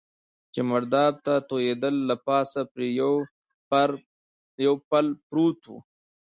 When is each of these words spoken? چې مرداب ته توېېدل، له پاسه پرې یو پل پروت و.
چې 0.53 0.59
مرداب 0.69 1.13
ته 1.25 1.33
توېېدل، 1.49 1.95
له 2.09 2.15
پاسه 2.25 2.61
پرې 2.73 2.87
یو 4.65 4.75
پل 4.89 5.05
پروت 5.27 5.61
و. 5.71 5.73